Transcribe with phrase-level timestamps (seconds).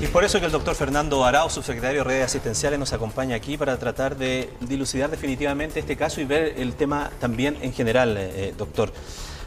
[0.00, 3.56] Y por eso que el doctor Fernando Arau, subsecretario de redes asistenciales, nos acompaña aquí
[3.56, 8.48] para tratar de dilucidar definitivamente este caso y ver el tema también en general, eh,
[8.48, 8.92] eh, doctor.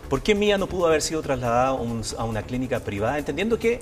[0.09, 3.17] ¿Por qué Mía no pudo haber sido trasladada a una clínica privada?
[3.17, 3.81] Entendiendo que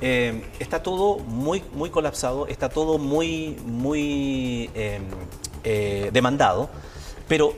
[0.00, 5.02] eh, está todo muy, muy colapsado, está todo muy, muy em,
[6.10, 6.70] demandado,
[7.28, 7.54] pero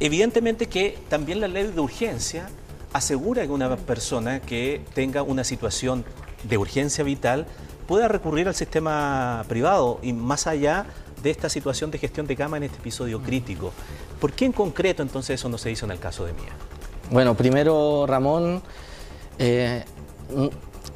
[0.00, 2.50] evidentemente que también la ley de urgencia
[2.92, 6.04] asegura que una persona que tenga una situación
[6.42, 7.46] de urgencia vital
[7.86, 10.86] pueda recurrir al sistema privado y más allá
[11.22, 13.22] de esta situación de gestión de cama en este episodio mm.
[13.22, 13.72] crítico.
[14.20, 16.52] ¿Por qué en concreto entonces eso no se hizo en el caso de Mía?
[17.10, 18.62] Bueno, primero Ramón,
[19.38, 19.84] eh,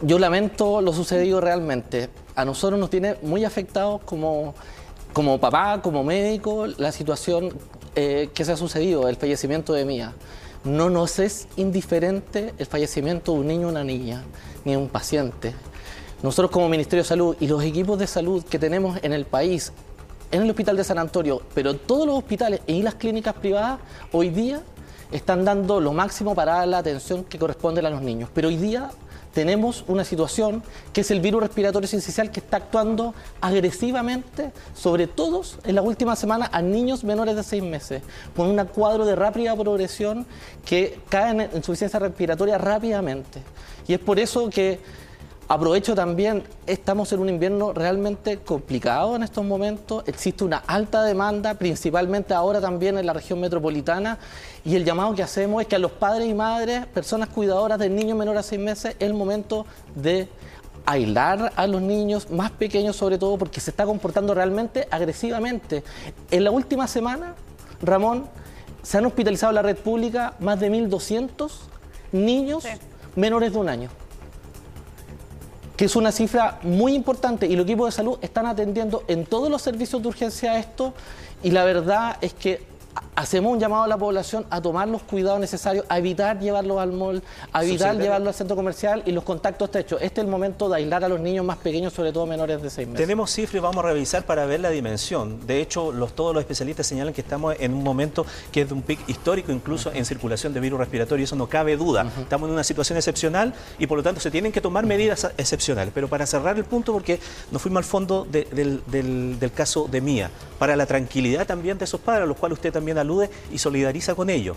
[0.02, 2.08] yo lamento lo sucedido realmente.
[2.34, 4.54] A nosotros nos tiene muy afectados como,
[5.12, 7.56] como papá, como médico, la situación
[7.94, 10.12] eh, que se ha sucedido, el fallecimiento de Mía.
[10.64, 14.24] No nos es indiferente el fallecimiento de un niño o una niña,
[14.64, 15.54] ni de un paciente.
[16.22, 19.72] Nosotros como Ministerio de Salud y los equipos de salud que tenemos en el país,
[20.30, 23.80] en el Hospital de San Antonio, pero todos los hospitales y las clínicas privadas,
[24.12, 24.62] hoy día
[25.12, 28.30] están dando lo máximo para la atención que corresponde a los niños.
[28.32, 28.90] Pero hoy día
[29.34, 30.62] tenemos una situación
[30.94, 36.16] que es el virus respiratorio sincicial que está actuando agresivamente sobre todos en la última
[36.16, 38.02] semana a niños menores de seis meses,
[38.34, 40.26] con un cuadro de rápida progresión
[40.64, 43.42] que caen en insuficiencia respiratoria rápidamente.
[43.86, 44.80] Y es por eso que
[45.48, 51.54] Aprovecho también, estamos en un invierno realmente complicado en estos momentos, existe una alta demanda,
[51.54, 54.18] principalmente ahora también en la región metropolitana,
[54.64, 57.88] y el llamado que hacemos es que a los padres y madres, personas cuidadoras de
[57.88, 60.28] niños menores a seis meses, es el momento de
[60.84, 65.84] aislar a los niños más pequeños sobre todo porque se está comportando realmente agresivamente.
[66.32, 67.36] En la última semana,
[67.80, 68.26] Ramón,
[68.82, 71.52] se han hospitalizado en la red pública más de 1.200
[72.10, 72.64] niños
[73.14, 73.90] menores de un año
[75.76, 79.50] que es una cifra muy importante y los equipos de salud están atendiendo en todos
[79.50, 80.94] los servicios de urgencia esto
[81.42, 82.75] y la verdad es que
[83.16, 86.92] hacemos un llamado a la población a tomar los cuidados necesarios, a evitar llevarlos al
[86.92, 87.22] mall,
[87.52, 90.00] a evitar llevarlos al centro comercial y los contactos estrechos.
[90.02, 92.68] Este es el momento de aislar a los niños más pequeños, sobre todo menores de
[92.68, 93.00] seis meses.
[93.00, 95.46] Tenemos cifras y vamos a revisar para ver la dimensión.
[95.46, 98.74] De hecho, los, todos los especialistas señalan que estamos en un momento que es de
[98.74, 102.06] un pic histórico, incluso en circulación de virus respiratorio, eso no cabe duda.
[102.20, 105.92] Estamos en una situación excepcional y por lo tanto se tienen que tomar medidas excepcionales.
[105.94, 107.18] Pero para cerrar el punto, porque
[107.50, 112.00] nos fuimos al fondo del, del caso de Mía, para la tranquilidad también de esos
[112.00, 112.98] padres, a los cuales usted también
[113.52, 114.56] y solidariza con ellos.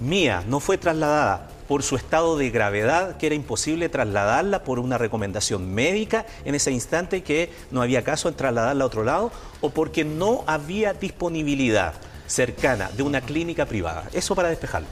[0.00, 4.98] Mía no fue trasladada por su estado de gravedad, que era imposible trasladarla por una
[4.98, 9.30] recomendación médica en ese instante que no había caso en trasladarla a otro lado,
[9.60, 11.94] o porque no había disponibilidad
[12.26, 14.08] cercana de una clínica privada.
[14.12, 14.88] Eso para despejarlo.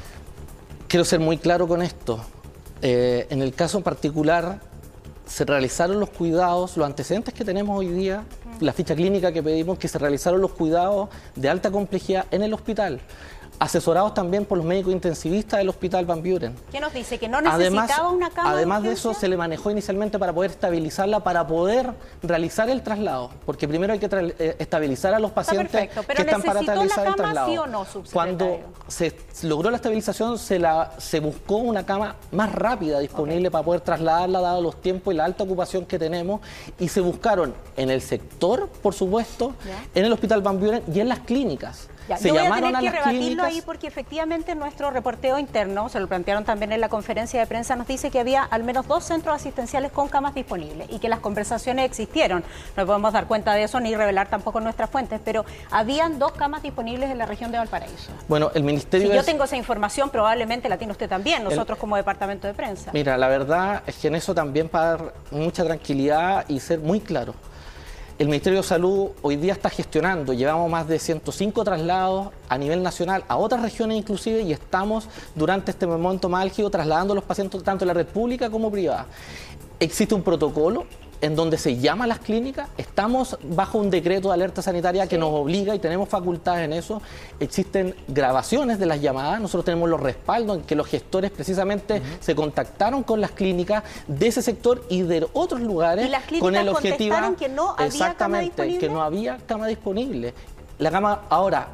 [0.89, 2.25] Quiero ser muy claro con esto.
[2.81, 4.61] Eh, en el caso en particular,
[5.27, 8.25] se realizaron los cuidados, los antecedentes que tenemos hoy día,
[8.61, 12.53] la ficha clínica que pedimos, que se realizaron los cuidados de alta complejidad en el
[12.55, 13.01] hospital
[13.59, 16.55] asesorados también por los médicos intensivistas del Hospital Van Buren.
[16.71, 17.19] ¿Qué nos dice?
[17.19, 21.21] ¿Que no necesitaba una cama Además de, eso, se le manejó inicialmente para poder estabilizarla,
[21.21, 21.93] para poder
[22.23, 24.09] realizar el traslado, porque primero hay que
[24.39, 27.67] eh, estabilizar a los pacientes que están para realizar el traslado.
[27.67, 33.51] no, Cuando se logró la estabilización, se, la, se buscó una cama más rápida disponible
[33.51, 36.41] para poder trasladarla, dado los tiempos y la alta ocupación que tenemos,
[36.79, 39.55] y se buscaron en el sector, por supuesto,
[39.95, 41.89] en el Hospital Van Buren y en las clínicas.
[42.17, 46.09] Se yo voy a tener que rebatirlo ahí porque efectivamente nuestro reporteo interno, se lo
[46.09, 49.35] plantearon también en la conferencia de prensa, nos dice que había al menos dos centros
[49.35, 52.45] asistenciales con camas disponibles y que las conversaciones existieron.
[52.77, 56.63] No podemos dar cuenta de eso ni revelar tampoco nuestras fuentes, pero habían dos camas
[56.63, 58.13] disponibles en la región de Valparaíso.
[58.29, 59.09] Bueno, el Ministerio...
[59.09, 62.91] Si yo tengo esa información, probablemente la tiene usted también, nosotros como departamento de prensa.
[62.93, 67.01] Mira, la verdad es que en eso también para dar mucha tranquilidad y ser muy
[67.01, 67.35] claro.
[68.23, 72.81] El Ministerio de Salud hoy día está gestionando, llevamos más de 105 traslados a nivel
[72.81, 77.61] nacional, a otras regiones inclusive, y estamos durante este momento más trasladando a los pacientes
[77.65, 79.07] tanto en la red pública como privada.
[79.81, 80.87] Existe un protocolo
[81.23, 85.17] en donde se llama a las clínicas, estamos bajo un decreto de alerta sanitaria que
[85.17, 87.01] nos obliga y tenemos facultades en eso.
[87.39, 92.35] Existen grabaciones de las llamadas, nosotros tenemos los respaldos en que los gestores precisamente se
[92.35, 96.11] contactaron con las clínicas de ese sector y de otros lugares
[96.41, 100.35] con el objetivo que no había exactamente cama que no había cama disponible.
[100.79, 101.69] La cama ahora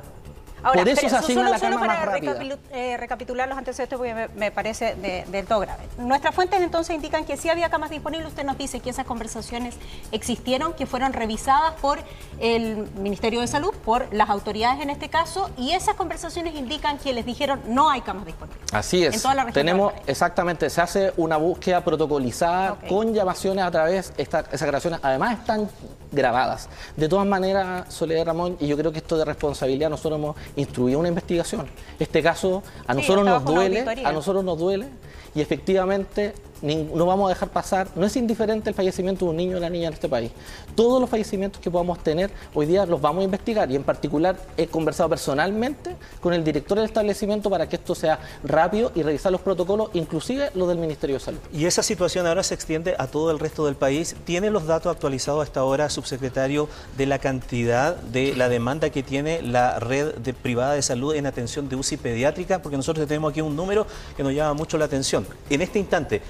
[0.63, 2.39] Por eso se asigna la cama más rápida.
[2.73, 5.85] Eh, recapitular los antecedentes porque me, parece del todo grave.
[5.99, 8.29] Nuestras fuentes entonces indican que si había camas disponibles.
[8.29, 9.75] Usted nos dice que esas conversaciones
[10.13, 11.99] existieron, que fueron revisadas por
[12.41, 17.13] el Ministerio de Salud, por las autoridades en este caso, y esas conversaciones indican que
[17.13, 18.63] les dijeron no hay camas disponibles.
[18.73, 19.17] Así es.
[19.17, 24.17] En toda la región Tenemos, exactamente, se hace una búsqueda protocolizada con llamaciones a través,
[24.17, 25.69] de esas grabaciones además están
[26.13, 26.69] grabadas.
[26.97, 30.99] De todas maneras, Soledad Ramón, y yo creo que esto de responsabilidad, nosotros hemos instruido
[30.99, 31.67] una investigación.
[31.99, 34.89] Este caso a nosotros nos duele, a nosotros nos duele
[35.35, 39.57] y efectivamente no vamos a dejar pasar, no es indiferente el fallecimiento de un niño
[39.57, 40.31] o una niña en este país.
[40.75, 44.37] Todos los fallecimientos que podamos tener hoy día los vamos a investigar y en particular
[44.57, 49.33] he conversado personalmente con el director del establecimiento para que esto sea rápido y revisar
[49.33, 51.39] los protocolos, inclusive los del Ministerio de Salud.
[51.53, 54.17] Y esa situación ahora se extiende a todo el resto del país.
[54.25, 59.43] ¿Tiene los datos actualizados hasta ahora, subsecretario, de la cantidad de la demanda que tiene
[59.43, 62.63] la red de privada de salud en atención de UCI pediátrica?
[62.63, 65.27] Porque nosotros tenemos aquí un número que nos llama mucho la atención.
[65.51, 66.23] En este instante,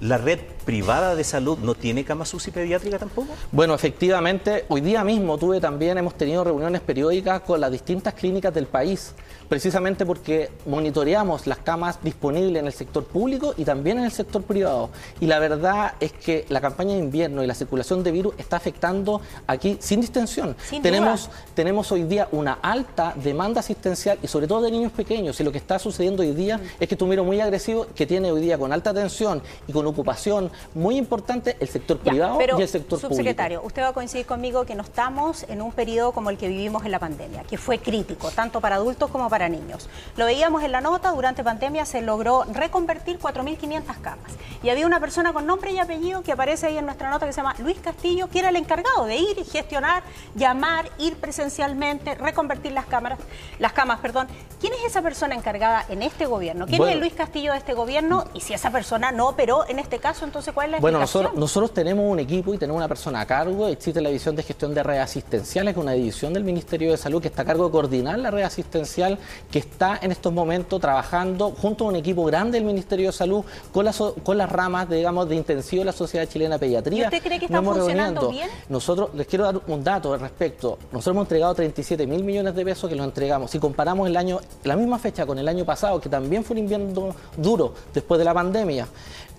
[0.00, 3.28] ¿La red privada de salud no tiene cama UCI pediátrica tampoco?
[3.50, 8.52] Bueno, efectivamente, hoy día mismo tuve también, hemos tenido reuniones periódicas con las distintas clínicas
[8.52, 9.14] del país,
[9.48, 14.42] precisamente porque monitoreamos las camas disponibles en el sector público y también en el sector
[14.42, 14.90] privado.
[15.20, 18.56] Y la verdad es que la campaña de invierno y la circulación de virus está
[18.56, 20.56] afectando aquí sin distensión.
[20.82, 25.40] tenemos, tenemos hoy día una alta demanda asistencial y sobre todo de niños pequeños.
[25.40, 26.62] Y lo que está sucediendo hoy día mm.
[26.80, 30.50] es que miro muy agresivo que tiene hoy día con alta tensión y con ocupación
[30.74, 34.74] muy importante el sector privado y el sector subsecretario, usted va a coincidir conmigo que
[34.74, 38.30] no estamos en un periodo como el que vivimos en la pandemia, que fue crítico,
[38.30, 39.88] tanto para adultos como para niños.
[40.16, 44.32] Lo veíamos en la nota, durante pandemia se logró reconvertir 4.500 camas.
[44.62, 47.32] Y había una persona con nombre y apellido que aparece ahí en nuestra nota que
[47.32, 50.02] se llama Luis Castillo, que era el encargado de ir y gestionar,
[50.34, 53.18] llamar, ir presencialmente, reconvertir las cámaras,
[53.58, 54.28] las camas, perdón.
[54.60, 56.66] ¿Quién es esa persona encargada en este gobierno?
[56.66, 58.24] ¿Quién es el Luis Castillo de este gobierno?
[58.34, 61.34] Y si esa persona no operó en este caso, entonces ¿cuál es la Bueno, nosotros,
[61.34, 63.68] nosotros tenemos un equipo y tenemos una persona a cargo.
[63.68, 66.96] Existe la división de gestión de redes asistenciales, que es una división del Ministerio de
[66.96, 69.18] Salud que está a cargo de coordinar la red asistencial,
[69.50, 73.44] que está en estos momentos trabajando junto a un equipo grande del Ministerio de Salud
[73.72, 77.02] con las, con las ramas, digamos, de intensivo de la Sociedad Chilena de Pediatría.
[77.02, 78.48] ¿Y usted cree que está funcionando bien?
[78.68, 80.78] Nosotros, les quiero dar un dato al respecto.
[80.92, 83.50] Nosotros hemos entregado 37 mil millones de pesos que los entregamos.
[83.50, 86.58] Si comparamos el año, la misma fecha con el año pasado, que también fue un
[86.58, 88.86] invierno duro después de la pandemia,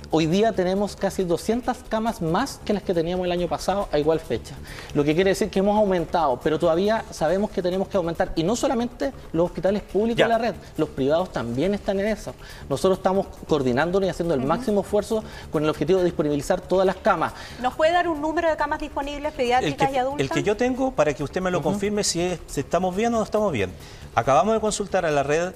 [0.09, 4.00] Hoy día tenemos casi 200 camas más que las que teníamos el año pasado a
[4.00, 4.56] igual fecha.
[4.94, 8.31] Lo que quiere decir que hemos aumentado, pero todavía sabemos que tenemos que aumentar.
[8.38, 12.33] Y no solamente los hospitales públicos de la red, los privados también están en eso.
[12.69, 16.95] Nosotros estamos coordinándonos y haciendo el máximo esfuerzo con el objetivo de disponibilizar todas las
[16.95, 17.33] camas.
[17.62, 20.21] ¿Nos puede dar un número de camas disponibles pediátricas y adultas?
[20.21, 23.18] El que yo tengo, para que usted me lo confirme si, si estamos bien o
[23.18, 23.74] no estamos bien.
[24.15, 25.54] Acabamos de consultar a la red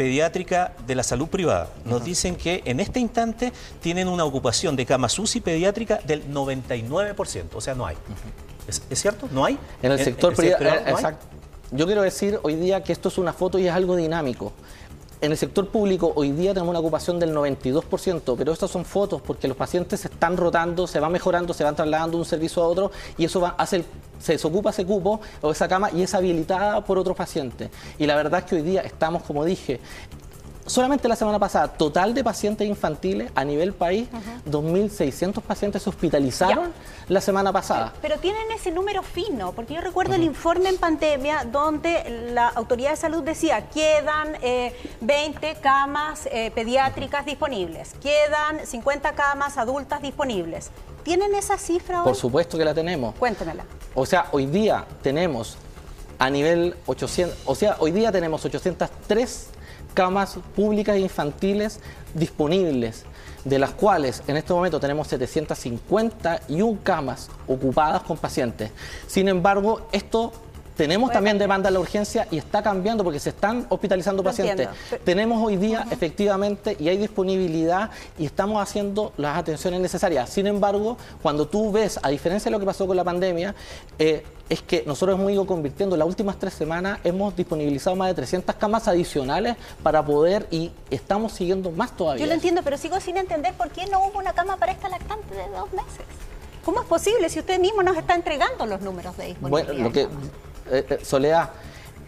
[0.00, 1.68] pediátrica de la salud privada.
[1.84, 3.52] Nos dicen que en este instante
[3.82, 7.98] tienen una ocupación de cama UCI pediátrica del 99%, o sea, no hay.
[8.66, 9.28] ¿Es, cierto?
[9.30, 9.58] ¿No hay?
[9.82, 11.26] En el sector privado, exacto.
[11.70, 14.54] Yo quiero decir hoy día que esto es una foto y es algo dinámico.
[15.22, 19.20] En el sector público hoy día tenemos una ocupación del 92%, pero estas son fotos
[19.20, 22.62] porque los pacientes se están rotando, se van mejorando, se van trasladando de un servicio
[22.62, 23.84] a otro y eso va, hace
[24.18, 27.70] se desocupa ese cupo o esa cama y es habilitada por otro paciente.
[27.98, 29.80] Y la verdad es que hoy día estamos, como dije,
[30.70, 34.08] solamente la semana pasada, total de pacientes infantiles a nivel país,
[34.46, 36.72] 2.600 pacientes se hospitalizaron
[37.08, 37.92] la semana pasada.
[38.00, 42.90] Pero, tienen ese número fino, porque yo recuerdo el informe en pandemia donde la autoridad
[42.90, 44.36] de salud decía, quedan
[45.00, 50.70] 20 eh, camas eh, pediátricas disponibles, quedan 50 camas adultas disponibles.
[51.02, 52.08] ¿Tienen esa cifra hoy?
[52.08, 53.14] Por supuesto que la tenemos.
[53.16, 53.64] Cuéntemela.
[53.94, 55.56] O sea, hoy día tenemos
[56.20, 59.48] a nivel 800, o sea, hoy día tenemos 803
[59.94, 61.80] camas públicas e infantiles
[62.12, 63.04] disponibles,
[63.44, 68.70] de las cuales en este momento tenemos 751 camas ocupadas con pacientes.
[69.06, 70.32] Sin embargo, esto
[70.80, 74.66] tenemos también demanda en la urgencia y está cambiando porque se están hospitalizando pacientes.
[75.04, 80.30] Tenemos hoy día efectivamente y hay disponibilidad y estamos haciendo las atenciones necesarias.
[80.30, 83.54] Sin embargo, cuando tú ves, a diferencia de lo que pasó con la pandemia,
[83.98, 88.14] eh, es que nosotros hemos ido convirtiendo, las últimas tres semanas hemos disponibilizado más de
[88.14, 92.24] 300 camas adicionales para poder y estamos siguiendo más todavía.
[92.24, 94.88] Yo lo entiendo, pero sigo sin entender por qué no hubo una cama para esta
[94.88, 96.06] lactante de dos meses.
[96.64, 99.74] ¿Cómo es posible si usted mismo nos está entregando los números de disponibilidad?
[99.74, 100.08] Bueno, lo que
[100.70, 101.50] eh, eh, Soledad,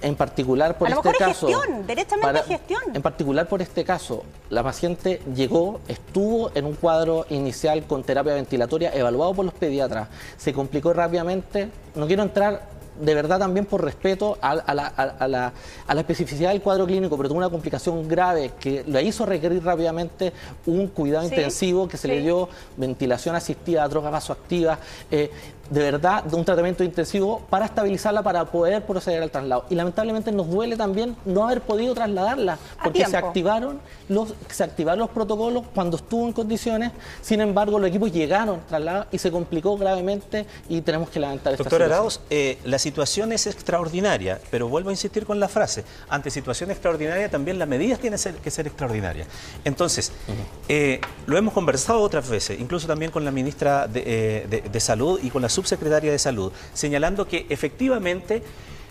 [0.01, 1.47] en particular por este caso.
[1.47, 2.83] Gestión, derechamente gestión.
[2.95, 8.35] En particular por este caso, la paciente llegó, estuvo en un cuadro inicial con terapia
[8.35, 11.69] ventilatoria evaluado por los pediatras, se complicó rápidamente.
[11.95, 15.53] No quiero entrar de verdad también por respeto a, la,
[15.97, 20.33] especificidad del cuadro clínico, pero tuvo una complicación grave que la hizo requerir rápidamente
[20.67, 24.79] un cuidado intensivo, que se le dio ventilación asistida, drogas vasoactivas,
[25.11, 25.31] eh,
[25.71, 29.65] de verdad de un tratamiento intensivo para estabilizarla, para poder proceder al traslado.
[29.71, 35.01] Y lamentablemente nos duele también no haber podido trasladarla, porque se activaron, los, se activaron
[35.01, 39.77] los protocolos cuando estuvo en condiciones, sin embargo los equipos llegaron trasladados y se complicó
[39.77, 44.91] gravemente y tenemos que lamentar esta Doctor Arauz, eh, la situación es extraordinaria, pero vuelvo
[44.91, 49.27] a insistir con la frase, ante situación extraordinaria también las medidas tienen que ser extraordinarias.
[49.65, 50.13] Entonces,
[50.69, 55.21] eh, lo hemos conversado otras veces, incluso también con la ministra de, eh, de Salud
[55.23, 58.43] y con la subsecretaria de Salud, señalando que efectivamente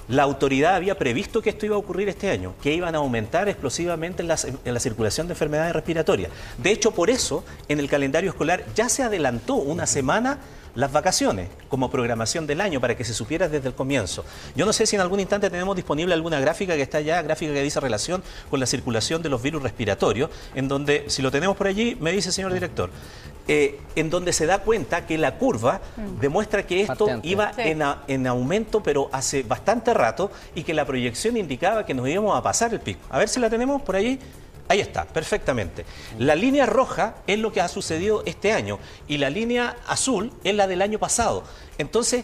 [0.07, 3.47] la autoridad había previsto que esto iba a ocurrir este año, que iban a aumentar
[3.47, 6.31] explosivamente en la, circulación de enfermedades respiratorias.
[6.57, 10.39] De hecho, por eso, en el calendario escolar ya se adelantó una semana
[10.75, 14.25] las vacaciones como programación del año para que se supiera desde el comienzo.
[14.55, 17.53] Yo no sé si en algún instante tenemos disponible alguna gráfica que está ya, gráfica
[17.53, 21.57] que dice relación con la circulación de los virus respiratorios, en donde, si lo tenemos
[21.57, 22.89] por allí, me dice, señor director,
[23.47, 26.19] eh, en donde se da cuenta que la curva mm.
[26.19, 31.85] demuestra que esto iba en, aumento, pero hace bastante rato, y que la proyección indicaba
[31.85, 33.01] que nos íbamos a pasar el pico.
[33.09, 34.19] A ver si la tenemos por allí.
[34.71, 35.85] Ahí está, perfectamente.
[36.17, 40.55] La línea roja es lo que ha sucedido este año y la línea azul es
[40.55, 41.43] la del año pasado.
[41.77, 42.23] Entonces,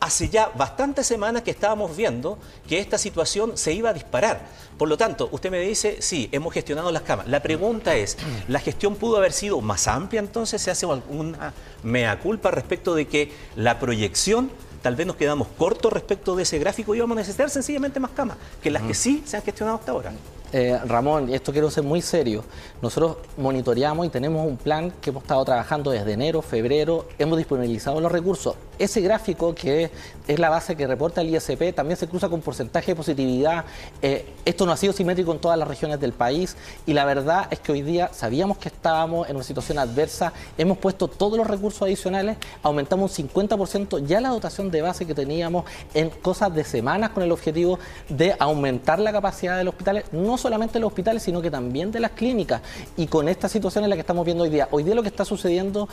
[0.00, 2.36] hace ya bastantes semanas que estábamos viendo
[2.66, 4.40] que esta situación se iba a disparar.
[4.76, 7.28] Por lo tanto, usted me dice, sí, hemos gestionado las camas.
[7.28, 10.60] La pregunta es, ¿la gestión pudo haber sido más amplia entonces?
[10.60, 14.50] ¿Se hace alguna mea culpa respecto de que la proyección
[14.82, 18.10] tal vez nos quedamos cortos respecto de ese gráfico y vamos a necesitar sencillamente más
[18.10, 20.12] camas que las que sí se han gestionado hasta ahora?
[20.56, 22.44] Eh, Ramón, esto quiero ser muy serio,
[22.80, 28.00] nosotros monitoreamos y tenemos un plan que hemos estado trabajando desde enero, febrero, hemos disponibilizado
[28.00, 28.54] los recursos.
[28.78, 29.90] Ese gráfico que
[30.26, 33.64] es la base que reporta el ISP también se cruza con porcentaje de positividad.
[34.02, 37.46] Eh, esto no ha sido simétrico en todas las regiones del país y la verdad
[37.50, 41.46] es que hoy día sabíamos que estábamos en una situación adversa, hemos puesto todos los
[41.46, 46.64] recursos adicionales, aumentamos un 50% ya la dotación de base que teníamos en cosas de
[46.64, 47.78] semanas con el objetivo
[48.08, 52.00] de aumentar la capacidad del hospital, no solamente de los hospitales, sino que también de
[52.00, 52.62] las clínicas.
[52.96, 55.08] Y con esta situación en la que estamos viendo hoy día, hoy día lo que
[55.08, 55.88] está sucediendo,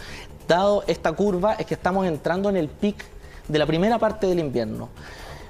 [0.51, 2.97] dado esta curva, es que estamos entrando en el pic
[3.47, 4.89] de la primera parte del invierno.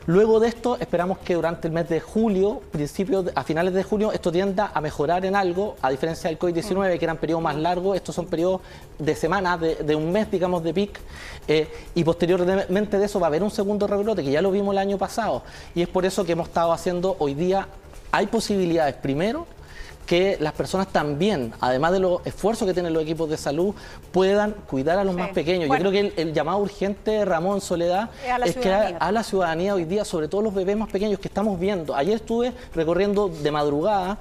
[0.06, 4.12] Luego de esto, esperamos que durante el mes de julio, principios a finales de junio,
[4.12, 7.96] esto tienda a mejorar en algo, a diferencia del COVID-19, que eran periodos más largos,
[7.96, 8.62] estos son periodos
[9.00, 11.00] de semanas, de, un mes, digamos, de pic,
[11.48, 14.74] eh, y posteriormente de eso va a haber un segundo rebrote, que ya lo vimos
[14.74, 15.42] el año pasado,
[15.74, 17.68] y es por eso que hemos estado haciendo hoy día
[18.12, 19.48] hay posibilidades, primero,
[20.12, 23.74] que las personas también, además de los esfuerzos que tienen los equipos de salud,
[24.12, 25.70] puedan cuidar a los más pequeños.
[25.70, 28.10] Yo creo que el, llamado urgente, Ramón Soledad,
[28.44, 31.58] es, que a, la ciudadanía hoy día, sobre todo los bebés más pequeños que estamos
[31.58, 31.96] viendo.
[31.96, 34.18] Ayer estuve recorriendo de madrugada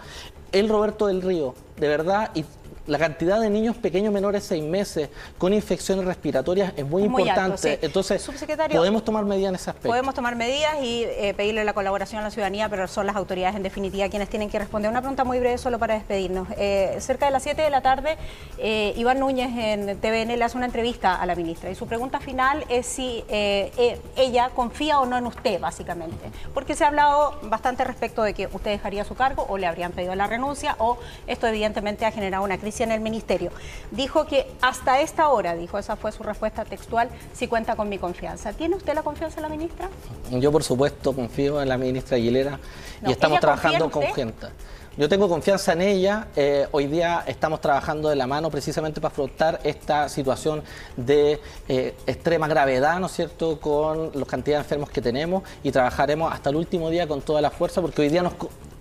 [0.53, 2.45] el Roberto del Río, de verdad, y
[2.87, 7.79] la cantidad de niños pequeños menores de seis meses con infecciones respiratorias es muy, importante.
[7.83, 8.29] Entonces,
[8.73, 9.89] podemos tomar medidas en ese aspecto.
[9.89, 13.57] Podemos tomar medidas y eh, pedirle la colaboración a la ciudadanía, pero son las autoridades
[13.57, 14.91] en definitiva quienes tienen que responder.
[14.91, 16.49] Una pregunta muy breve solo para despedirnos.
[16.57, 18.17] Eh, cerca de las 7 de la tarde,
[18.59, 22.21] eh, Iván Núñez en TVN le hace una entrevista a la ministra y su pregunta
[22.21, 26.31] final es si ella confía o no en usted, básicamente.
[26.55, 29.93] Porque se ha hablado bastante respecto de que usted dejaría su cargo o le habrían
[29.93, 33.51] pedido la renuncia o esto evidentemente ha generado una crisis en el ministerio.
[33.91, 37.99] Dijo que hasta esta hora, dijo, esa fue su respuesta textual, si cuenta con mi
[37.99, 38.53] confianza.
[38.53, 39.89] ¿Tiene usted la confianza en la ministra?
[40.31, 42.61] Yo, por supuesto, confío en la ministra Aguilera
[43.07, 44.49] y estamos trabajando con gente.
[44.97, 46.29] Yo tengo confianza en ella.
[46.35, 50.63] Eh, hoy día estamos trabajando de la mano precisamente para afrontar esta situación
[50.97, 55.71] de eh, extrema gravedad, ¿no es cierto?, con la cantidad de enfermos que tenemos y
[55.71, 58.35] trabajaremos hasta el último día con toda la fuerza porque hoy día nos,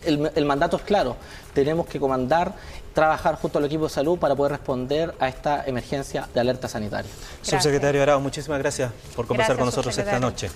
[0.03, 1.15] el, mandato es claro,
[1.53, 2.53] tenemos que comandar,
[2.99, 7.09] trabajar junto al equipo de salud para poder responder a esta emergencia de alerta sanitaria.
[7.41, 10.51] Subsecretario Arao, muchísimas gracias por conversar con nosotros esta noche.